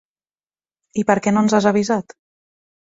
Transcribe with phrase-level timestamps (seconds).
[1.03, 2.21] I per què no ens has avisat?